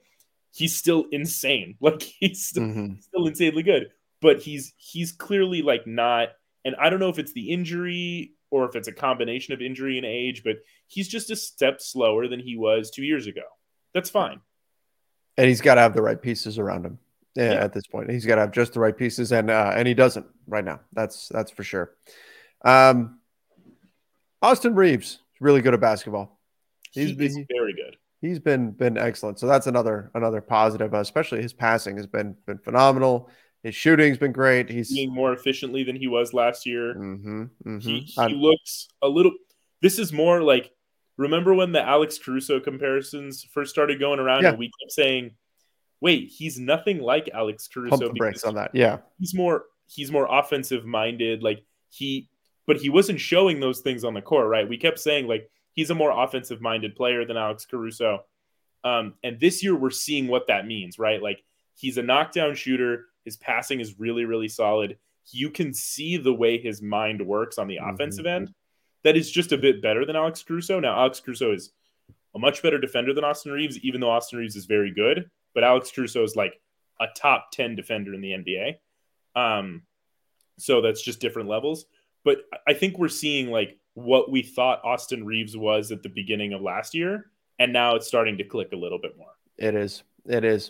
[0.53, 1.75] he's still insane.
[1.81, 3.03] Like he's still, Mhm.
[3.03, 6.29] still insanely good, but he's he's clearly like not.
[6.63, 9.97] And I don't know if it's the injury or if it's a combination of injury
[9.97, 10.57] and age, but
[10.87, 13.43] he's just a step slower than he was two years ago.
[13.93, 14.39] That's fine.
[15.37, 16.97] And he's got to have the right pieces around him.
[17.37, 19.87] Yeah, at this point, he's got to have just the right pieces, and uh, and
[19.87, 20.79] he doesn't right now.
[20.93, 21.95] That's that's for sure.
[22.65, 23.19] Um,
[24.41, 26.39] Austin Reaves is really good at basketball.
[26.91, 27.97] He's he been- very good.
[28.19, 29.37] He's been been excellent.
[29.39, 30.93] So that's another another positive.
[30.93, 33.29] Uh, especially his passing has been been phenomenal.
[33.61, 34.69] His shooting's been great.
[34.69, 36.95] He's Being more efficiently than he was last year.
[36.95, 37.79] Mm-hmm, mm-hmm.
[37.79, 39.33] He, he looks a little.
[39.83, 40.71] This is more like
[41.17, 44.49] remember when the Alex Caruso comparisons first started going around, Yeah.
[44.49, 45.35] and we kept saying,
[46.01, 47.89] "Wait, he's nothing like Alex Caruso.
[47.91, 48.71] pump Caruso." the brakes on that.
[48.73, 51.43] Yeah, he's more he's more offensive minded.
[51.43, 52.29] Like he,
[52.65, 54.67] but he wasn't showing those things on the court, right?
[54.67, 58.25] We kept saying like he's a more offensive minded player than Alex Caruso.
[58.83, 61.21] Um, and this year we're seeing what that means, right?
[61.21, 61.43] Like
[61.75, 63.05] he's a knockdown shooter.
[63.25, 64.97] His passing is really, really solid.
[65.31, 67.93] You can see the way his mind works on the Mhm.
[67.93, 68.53] offensive end.
[69.03, 70.79] That is just a bit better than Alex Caruso.
[70.79, 71.71] Now, Alex Caruso is
[72.35, 75.29] a much better defender than Austin Reaves, even though Austin Reaves is very good.
[75.57, 76.61] But Alex Caruso is like
[77.01, 78.75] a top 10 defender in the NBA.
[79.35, 79.81] Um,
[80.59, 81.87] so that's just different levels.
[82.23, 86.53] But I think we're seeing like what we thought Austin Reaves was at the beginning
[86.53, 89.31] of last year, and now it's starting to click a little bit more.
[89.57, 90.03] it is.
[90.27, 90.69] It is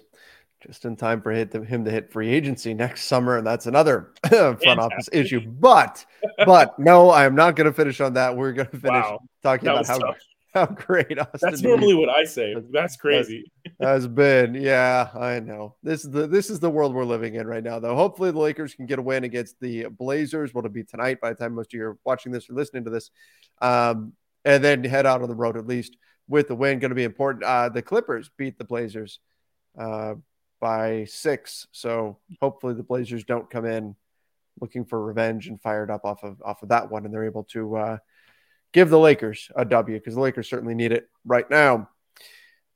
[0.65, 4.13] just in time for hit him to hit free agency next summer, and that's another
[4.29, 5.41] front office issue.
[5.41, 6.05] But
[6.45, 8.37] but no, I am not going to finish on that.
[8.37, 10.17] We're going to finish Wow, talking that about how tough.
[10.57, 12.53] How great Austin That's normally what I say.
[12.53, 13.51] That's- That's crazy.
[13.79, 14.55] has been.
[14.55, 15.75] Yeah, I know.
[15.83, 17.95] This is the this is the world we're living in right now, though.
[17.95, 20.53] Hopefully, the Lakers can get a win against the Blazers.
[20.53, 22.89] What'll be tonight by the time most of you are watching this or listening to
[22.89, 23.11] this.
[23.61, 24.13] Um,
[24.45, 25.97] and then head out on the road at least
[26.27, 26.79] with the win.
[26.79, 27.43] Going to be important.
[27.43, 29.19] Uh, the Clippers beat the Blazers
[29.77, 30.15] uh,
[30.59, 33.95] by six, so hopefully the Blazers don't come in
[34.59, 37.43] looking for revenge and fired up off of off of that one, and they're able
[37.43, 37.97] to uh,
[38.73, 41.89] give the Lakers a W because the Lakers certainly need it right now.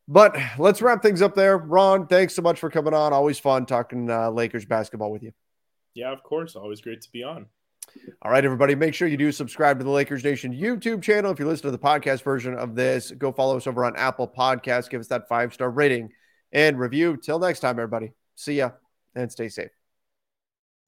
[0.07, 1.57] But let's wrap things up there.
[1.57, 3.13] Ron, thanks so much for coming on.
[3.13, 5.31] Always fun talking uh, Lakers basketball with you.
[5.93, 6.55] Yeah, of course.
[6.55, 7.45] Always great to be on.
[8.21, 11.31] All right, everybody, make sure you do subscribe to the Lakers Nation YouTube channel.
[11.31, 14.27] If you listen to the podcast version of this, go follow us over on Apple
[14.27, 14.89] Podcasts.
[14.89, 16.09] Give us that five star rating
[16.51, 17.17] and review.
[17.17, 18.11] Till next time, everybody.
[18.35, 18.71] See ya
[19.15, 19.71] and stay safe.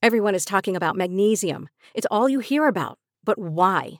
[0.02, 1.70] Everyone is talking about magnesium.
[1.94, 3.00] It's all you hear about.
[3.24, 4.00] But why?